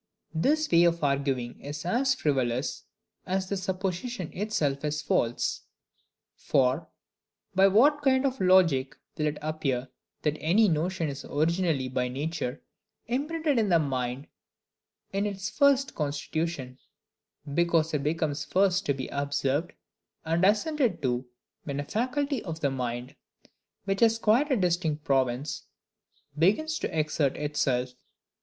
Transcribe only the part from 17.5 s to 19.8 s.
because it comes first to be observed